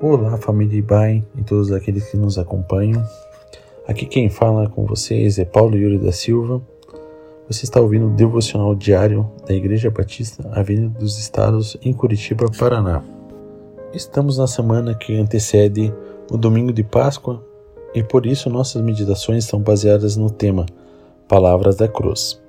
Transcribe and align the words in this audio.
Olá, 0.00 0.36
família 0.36 0.76
Ibai 0.76 1.24
e 1.38 1.42
todos 1.44 1.70
aqueles 1.70 2.10
que 2.10 2.16
nos 2.16 2.36
acompanham. 2.36 3.02
Aqui 3.86 4.06
quem 4.06 4.28
fala 4.28 4.68
com 4.68 4.84
vocês 4.84 5.38
é 5.38 5.44
Paulo 5.44 5.76
Yuri 5.76 5.98
da 5.98 6.10
Silva. 6.10 6.60
Você 7.46 7.64
está 7.64 7.80
ouvindo 7.80 8.08
o 8.08 8.10
devocional 8.10 8.74
diário 8.74 9.30
da 9.46 9.54
Igreja 9.54 9.90
Batista 9.90 10.50
Avenida 10.52 10.98
dos 10.98 11.16
Estados 11.16 11.76
em 11.80 11.92
Curitiba, 11.92 12.46
Paraná. 12.58 13.04
Estamos 13.94 14.36
na 14.36 14.48
semana 14.48 14.96
que 14.96 15.16
antecede 15.16 15.94
o 16.28 16.36
domingo 16.36 16.72
de 16.72 16.82
Páscoa 16.82 17.40
e 17.94 18.02
por 18.02 18.26
isso 18.26 18.50
nossas 18.50 18.82
meditações 18.82 19.44
estão 19.44 19.60
baseadas 19.60 20.16
no 20.16 20.28
tema 20.28 20.66
Palavras 21.28 21.76
da 21.76 21.86
Cruz. 21.86 22.42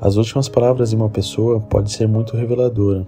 As 0.00 0.16
últimas 0.16 0.48
palavras 0.48 0.90
de 0.90 0.96
uma 0.96 1.08
pessoa 1.08 1.60
podem 1.60 1.92
ser 1.92 2.08
muito 2.08 2.36
reveladoras. 2.36 3.06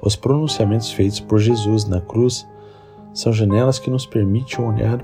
Os 0.00 0.14
pronunciamentos 0.14 0.92
feitos 0.92 1.18
por 1.18 1.40
Jesus 1.40 1.86
na 1.86 2.00
cruz 2.00 2.46
são 3.14 3.32
janelas 3.32 3.78
que 3.78 3.88
nos 3.88 4.04
permitem 4.04 4.62
olhar 4.62 4.98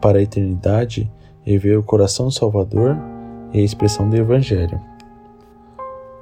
para 0.00 0.18
a 0.18 0.22
eternidade 0.22 1.10
e 1.44 1.58
ver 1.58 1.76
o 1.76 1.82
coração 1.82 2.26
do 2.26 2.32
Salvador 2.32 2.96
e 3.52 3.58
a 3.58 3.62
expressão 3.62 4.08
do 4.08 4.16
Evangelho. 4.16 4.80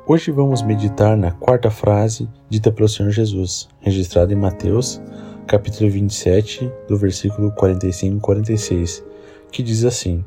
Hoje 0.06 0.30
vamos 0.32 0.62
meditar 0.62 1.16
na 1.16 1.30
quarta 1.30 1.70
frase 1.70 2.28
dita 2.48 2.72
pelo 2.72 2.88
Senhor 2.88 3.10
Jesus, 3.10 3.68
registrada 3.80 4.32
em 4.32 4.36
Mateus, 4.36 5.00
capítulo 5.46 5.90
27, 5.90 6.72
do 6.88 6.96
versículo 6.96 7.52
45 7.52 8.16
e 8.16 8.20
46, 8.20 9.04
que 9.52 9.62
diz 9.62 9.84
assim: 9.84 10.24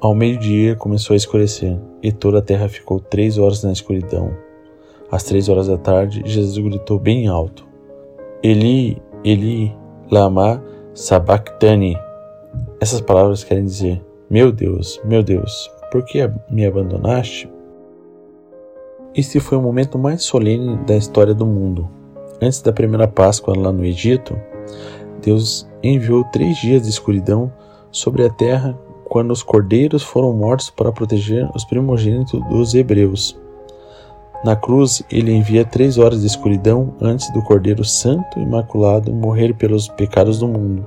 Ao 0.00 0.14
meio-dia 0.14 0.74
começou 0.74 1.14
a 1.14 1.16
escurecer, 1.16 1.78
e 2.02 2.10
toda 2.10 2.38
a 2.38 2.42
terra 2.42 2.68
ficou 2.68 2.98
três 2.98 3.36
horas 3.38 3.62
na 3.62 3.72
escuridão. 3.72 4.34
Às 5.12 5.22
três 5.22 5.48
horas 5.48 5.68
da 5.68 5.78
tarde, 5.78 6.22
Jesus 6.24 6.58
gritou 6.58 6.98
bem 6.98 7.28
alto: 7.28 7.68
Eli, 8.42 9.00
Eli, 9.22 9.76
lama 10.10 10.62
sabachthani. 10.94 11.96
Essas 12.80 13.00
palavras 13.00 13.44
querem 13.44 13.64
dizer: 13.64 14.04
Meu 14.28 14.50
Deus, 14.50 15.00
meu 15.04 15.22
Deus, 15.22 15.70
por 15.90 16.04
que 16.04 16.18
me 16.50 16.66
abandonaste? 16.66 17.50
Este 19.14 19.40
foi 19.40 19.58
o 19.58 19.62
momento 19.62 19.98
mais 19.98 20.22
solene 20.22 20.76
da 20.86 20.96
história 20.96 21.34
do 21.34 21.46
mundo. 21.46 21.88
Antes 22.40 22.60
da 22.62 22.72
primeira 22.72 23.08
Páscoa 23.08 23.58
lá 23.58 23.72
no 23.72 23.84
Egito, 23.84 24.38
Deus 25.22 25.68
enviou 25.82 26.24
três 26.24 26.56
dias 26.58 26.82
de 26.82 26.90
escuridão 26.90 27.52
sobre 27.90 28.24
a 28.24 28.30
terra 28.30 28.78
quando 29.04 29.30
os 29.30 29.42
cordeiros 29.42 30.02
foram 30.02 30.32
mortos 30.32 30.70
para 30.70 30.92
proteger 30.92 31.48
os 31.54 31.64
primogênitos 31.64 32.40
dos 32.48 32.74
hebreus. 32.74 33.38
Na 34.44 34.54
cruz, 34.54 35.02
ele 35.10 35.32
envia 35.32 35.64
três 35.64 35.98
horas 35.98 36.20
de 36.20 36.26
escuridão 36.26 36.94
antes 37.00 37.32
do 37.32 37.42
Cordeiro 37.42 37.84
Santo 37.84 38.38
e 38.38 38.42
Imaculado 38.42 39.12
morrer 39.12 39.52
pelos 39.54 39.88
pecados 39.88 40.38
do 40.38 40.46
mundo. 40.46 40.86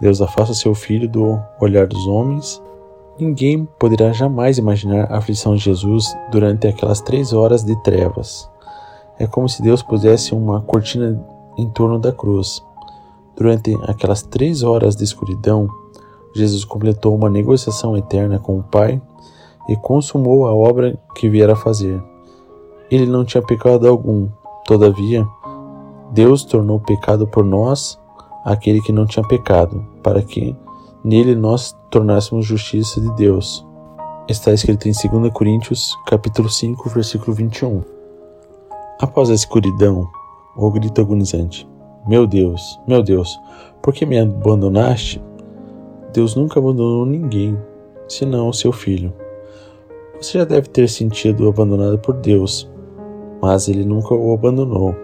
Deus 0.00 0.20
afasta 0.20 0.54
seu 0.54 0.74
filho 0.74 1.08
do 1.08 1.40
olhar 1.60 1.86
dos 1.86 2.06
homens. 2.06 2.62
Ninguém 3.18 3.68
poderá 3.78 4.12
jamais 4.12 4.58
imaginar 4.58 5.10
a 5.10 5.18
aflição 5.18 5.54
de 5.54 5.62
Jesus 5.62 6.16
durante 6.30 6.68
aquelas 6.68 7.00
três 7.00 7.32
horas 7.32 7.64
de 7.64 7.74
trevas. 7.82 8.48
É 9.18 9.26
como 9.26 9.48
se 9.48 9.60
Deus 9.60 9.82
pusesse 9.82 10.34
uma 10.34 10.60
cortina 10.60 11.20
em 11.58 11.68
torno 11.68 11.98
da 11.98 12.12
cruz. 12.12 12.64
Durante 13.36 13.76
aquelas 13.88 14.22
três 14.22 14.62
horas 14.62 14.94
de 14.94 15.04
escuridão, 15.04 15.68
Jesus 16.34 16.64
completou 16.64 17.14
uma 17.14 17.28
negociação 17.28 17.96
eterna 17.96 18.38
com 18.38 18.58
o 18.58 18.62
Pai 18.62 19.00
e 19.68 19.76
consumou 19.76 20.46
a 20.46 20.54
obra 20.54 20.98
que 21.14 21.28
viera 21.28 21.54
fazer. 21.54 22.11
Ele 22.92 23.06
não 23.06 23.24
tinha 23.24 23.42
pecado 23.42 23.88
algum. 23.88 24.28
Todavia, 24.66 25.26
Deus 26.12 26.44
tornou 26.44 26.78
pecado 26.78 27.26
por 27.26 27.42
nós 27.42 27.98
aquele 28.44 28.82
que 28.82 28.92
não 28.92 29.06
tinha 29.06 29.26
pecado, 29.26 29.82
para 30.02 30.20
que 30.20 30.54
nele 31.02 31.34
nós 31.34 31.74
tornássemos 31.90 32.44
justiça 32.44 33.00
de 33.00 33.10
Deus. 33.14 33.66
Está 34.28 34.52
escrito 34.52 34.90
em 34.90 34.92
2 34.92 35.32
Coríntios, 35.32 35.96
capítulo 36.06 36.50
5, 36.50 36.90
versículo 36.90 37.32
21. 37.34 37.82
Após 39.00 39.30
a 39.30 39.34
escuridão, 39.34 40.06
o 40.54 40.70
grito 40.70 41.00
agonizante: 41.00 41.66
Meu 42.06 42.26
Deus, 42.26 42.78
meu 42.86 43.02
Deus, 43.02 43.40
por 43.80 43.94
que 43.94 44.04
me 44.04 44.20
abandonaste? 44.20 45.18
Deus 46.12 46.36
nunca 46.36 46.60
abandonou 46.60 47.06
ninguém, 47.06 47.58
senão 48.06 48.50
o 48.50 48.52
seu 48.52 48.70
filho. 48.70 49.14
Você 50.20 50.36
já 50.36 50.44
deve 50.44 50.68
ter 50.68 50.90
sentido 50.90 51.48
abandonado 51.48 51.98
por 51.98 52.14
Deus, 52.14 52.70
mas 53.42 53.66
ele 53.66 53.84
nunca 53.84 54.14
o 54.14 54.32
abandonou. 54.32 54.94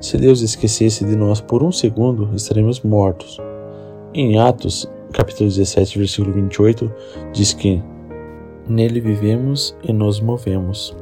Se 0.00 0.16
Deus 0.16 0.40
esquecesse 0.40 1.04
de 1.04 1.14
nós 1.14 1.42
por 1.42 1.62
um 1.62 1.70
segundo, 1.70 2.30
estaremos 2.34 2.80
mortos. 2.80 3.38
Em 4.14 4.38
Atos, 4.38 4.90
capítulo 5.12 5.50
17, 5.50 5.98
versículo 5.98 6.32
28, 6.32 6.90
diz 7.32 7.52
que 7.52 7.82
nele 8.66 9.00
vivemos 9.00 9.76
e 9.82 9.92
nos 9.92 10.20
movemos. 10.20 10.96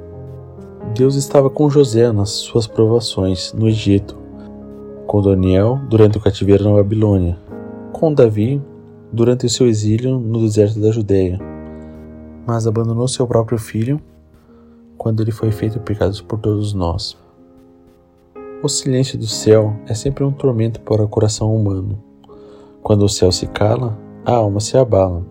Deus 0.94 1.14
estava 1.14 1.48
com 1.48 1.70
José 1.70 2.10
nas 2.10 2.30
suas 2.30 2.66
provações 2.66 3.52
no 3.52 3.68
Egito, 3.68 4.16
com 5.06 5.22
Daniel 5.22 5.78
durante 5.88 6.18
o 6.18 6.20
cativeiro 6.20 6.64
na 6.64 6.72
Babilônia, 6.72 7.38
com 7.92 8.12
Davi 8.12 8.60
durante 9.12 9.46
o 9.46 9.50
seu 9.50 9.68
exílio 9.68 10.18
no 10.18 10.40
deserto 10.40 10.80
da 10.80 10.90
Judéia, 10.90 11.38
mas 12.46 12.66
abandonou 12.66 13.06
seu 13.06 13.26
próprio 13.26 13.58
filho 13.58 14.00
quando 15.06 15.22
ele 15.22 15.30
foi 15.30 15.52
feito 15.52 15.78
pecado 15.78 16.20
por 16.24 16.36
todos 16.36 16.74
nós. 16.74 17.16
O 18.60 18.68
silêncio 18.68 19.16
do 19.16 19.28
céu 19.28 19.76
é 19.86 19.94
sempre 19.94 20.24
um 20.24 20.32
tormento 20.32 20.80
para 20.80 21.00
o 21.00 21.08
coração 21.08 21.54
humano. 21.54 22.02
Quando 22.82 23.04
o 23.04 23.08
céu 23.08 23.30
se 23.30 23.46
cala, 23.46 23.96
a 24.24 24.32
alma 24.32 24.58
se 24.58 24.76
abala. 24.76 25.24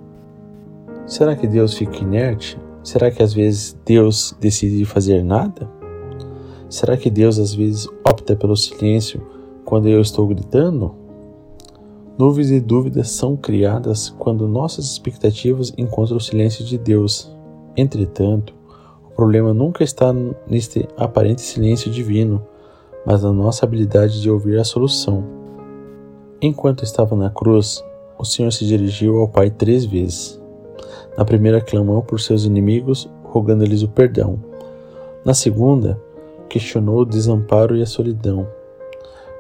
Será 1.06 1.36
que 1.36 1.46
Deus 1.46 1.74
fica 1.74 1.98
inerte? 1.98 2.58
Será 2.86 3.12
que 3.12 3.22
às 3.22 3.34
vezes 3.34 3.78
Deus 3.86 4.34
decide 4.40 4.86
fazer 4.86 5.22
nada? 5.22 5.70
Será 6.70 6.96
que 6.96 7.10
Deus 7.10 7.38
às 7.38 7.54
vezes 7.54 7.86
opta 8.02 8.34
pelo 8.34 8.56
silêncio 8.56 9.22
quando 9.66 9.90
eu 9.90 10.00
estou 10.00 10.26
gritando? 10.26 10.96
Nuvens 12.18 12.50
e 12.50 12.62
dúvidas 12.62 13.10
são 13.10 13.36
criadas 13.36 14.08
quando 14.08 14.48
nossas 14.48 14.86
expectativas 14.86 15.74
encontram 15.78 16.16
o 16.16 16.22
silêncio 16.22 16.64
de 16.64 16.78
Deus. 16.78 17.30
Entretanto, 17.76 18.56
o 19.16 19.24
problema 19.26 19.54
nunca 19.54 19.82
está 19.82 20.14
neste 20.46 20.90
aparente 20.98 21.42
silêncio 21.42 21.90
divino, 21.90 22.46
mas 23.06 23.24
na 23.24 23.32
nossa 23.32 23.66
habilidade 23.66 24.22
de 24.22 24.30
ouvir 24.30 24.60
a 24.60 24.66
solução. 24.66 25.24
Enquanto 26.42 26.84
estava 26.84 27.16
na 27.16 27.30
cruz, 27.30 27.82
o 28.20 28.26
Senhor 28.26 28.52
se 28.52 28.66
dirigiu 28.66 29.22
ao 29.22 29.30
Pai 29.30 29.50
três 29.50 29.86
vezes. 29.86 30.38
Na 31.18 31.24
primeira, 31.24 31.62
clamou 31.62 32.04
por 32.04 32.20
seus 32.20 32.44
inimigos, 32.44 33.10
rogando-lhes 33.24 33.84
o 33.84 33.88
perdão. 33.88 34.38
Na 35.24 35.34
segunda, 35.34 35.98
questionou 36.50 37.00
o 37.00 37.06
desamparo 37.06 37.78
e 37.78 37.82
a 37.82 37.86
solidão. 37.86 38.46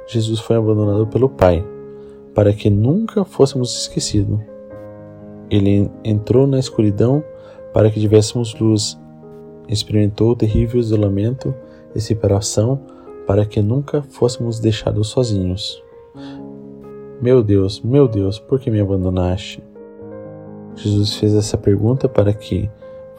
Jesus 0.07 0.39
foi 0.39 0.55
abandonado 0.55 1.05
pelo 1.07 1.27
Pai, 1.27 1.65
para 2.33 2.53
que 2.53 2.69
nunca 2.69 3.25
fôssemos 3.25 3.77
esquecidos. 3.77 4.39
Ele 5.49 5.91
entrou 6.01 6.47
na 6.47 6.59
escuridão 6.59 7.21
para 7.73 7.91
que 7.91 7.99
tivéssemos 7.99 8.57
luz 8.57 8.97
experimentou 9.67 10.31
o 10.31 10.35
terrível 10.35 10.79
isolamento 10.79 11.53
e 11.95 12.01
separação 12.01 12.79
para 13.25 13.45
que 13.45 13.61
nunca 13.61 14.01
fôssemos 14.01 14.59
deixados 14.59 15.07
sozinhos. 15.07 15.83
Meu 17.21 17.41
Deus, 17.41 17.81
meu 17.81 18.07
Deus, 18.07 18.37
por 18.39 18.59
que 18.59 18.69
me 18.69 18.79
abandonaste? 18.79 19.63
Jesus 20.75 21.15
fez 21.15 21.33
essa 21.33 21.57
pergunta 21.57 22.07
para 22.07 22.33
que 22.33 22.69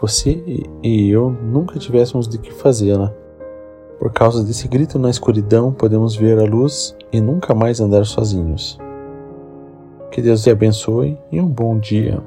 você 0.01 0.63
e 0.83 1.11
eu 1.11 1.31
nunca 1.31 1.79
tivéssemos 1.79 2.29
de 2.29 2.39
que 2.39 2.53
fazê-la. 2.53 3.15
Por 3.99 4.13
causa 4.13 4.45
desse 4.45 4.69
grito 4.69 4.99
na 4.99 5.09
escuridão, 5.09 5.73
podemos 5.73 6.15
ver 6.15 6.39
a 6.39 6.45
luz 6.45 6.95
e 7.11 7.21
nunca 7.21 7.55
mais 7.55 7.81
andar 7.81 8.05
sozinhos. 8.05 8.79
Que 10.11 10.21
Deus 10.21 10.43
te 10.43 10.51
abençoe 10.51 11.19
e 11.33 11.41
um 11.41 11.49
bom 11.49 11.79
dia. 11.79 12.23